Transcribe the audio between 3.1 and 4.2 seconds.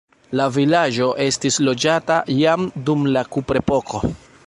la kuprepoko.